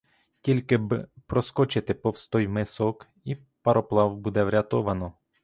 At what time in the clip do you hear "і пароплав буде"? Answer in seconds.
3.23-4.43